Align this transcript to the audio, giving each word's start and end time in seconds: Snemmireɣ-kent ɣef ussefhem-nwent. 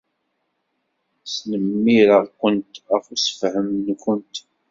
Snemmireɣ-kent 1.33 2.75
ɣef 2.89 3.05
ussefhem-nwent. 3.13 4.35